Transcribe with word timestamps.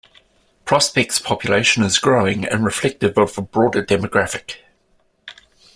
Prospect's 0.65 1.19
population 1.19 1.83
is 1.83 1.99
growing 1.99 2.43
and 2.43 2.65
reflective 2.65 3.19
of 3.19 3.37
a 3.37 3.41
broader 3.43 3.85
demographic. 3.85 4.55